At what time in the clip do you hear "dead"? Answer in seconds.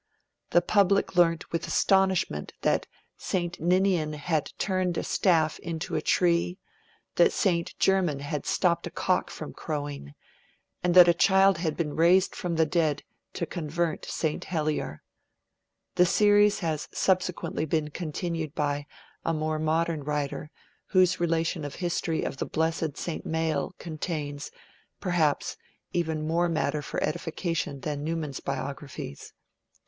12.65-13.03